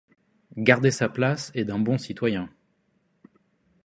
[0.57, 2.49] Garder sa place est d’un bon citoyen.